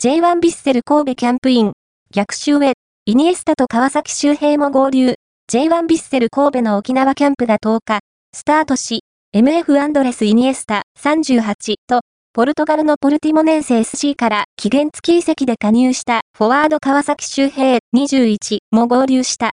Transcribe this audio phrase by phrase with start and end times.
[0.00, 1.72] J1 ビッセル神戸キャンプイン、
[2.14, 5.16] 逆襲へ、イニエスタと川崎周平も合流、
[5.50, 7.98] J1 ビッセル神戸の沖縄キャンプが10日、
[8.32, 9.00] スタートし、
[9.34, 19.46] MF アンドレス・イニエスタ38と、ポルトガルのポルティモネンセ SC から期限付き移籍で加入したフォワード川崎周平21も合流した。